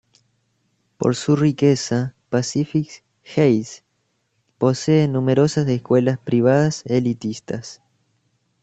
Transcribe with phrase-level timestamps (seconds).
[0.97, 3.83] Por su riqueza, Pacific Heights
[4.57, 7.83] posee numerosas escuelas privadas elitistas.